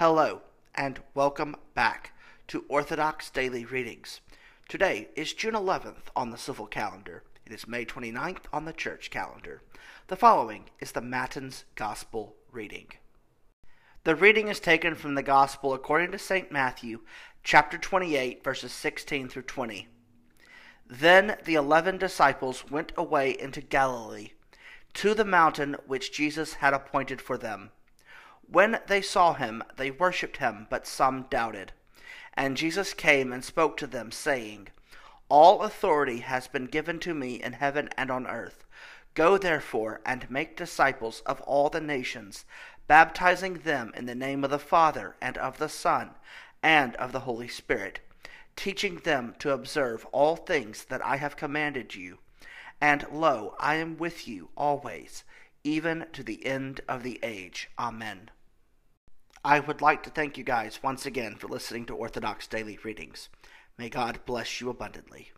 [0.00, 0.40] Hello,
[0.74, 2.14] and welcome back
[2.48, 4.22] to Orthodox Daily Readings.
[4.66, 7.22] Today is June 11th on the civil calendar.
[7.44, 9.60] It is May 29th on the church calendar.
[10.06, 12.86] The following is the Matins Gospel reading.
[14.04, 16.50] The reading is taken from the Gospel according to St.
[16.50, 17.00] Matthew,
[17.44, 19.86] chapter 28, verses 16 through 20.
[20.88, 24.30] Then the eleven disciples went away into Galilee,
[24.94, 27.72] to the mountain which Jesus had appointed for them.
[28.46, 31.72] When they saw him, they worshipped him, but some doubted.
[32.34, 34.68] And Jesus came and spoke to them, saying,
[35.28, 38.64] All authority has been given to me in heaven and on earth.
[39.14, 42.44] Go therefore and make disciples of all the nations,
[42.86, 46.10] baptizing them in the name of the Father, and of the Son,
[46.62, 48.00] and of the Holy Spirit,
[48.56, 52.18] teaching them to observe all things that I have commanded you.
[52.80, 55.24] And lo, I am with you always,
[55.64, 57.70] even to the end of the age.
[57.78, 58.30] Amen.
[59.44, 63.28] I would like to thank you guys once again for listening to Orthodox Daily Readings.
[63.78, 65.32] May God bless you abundantly.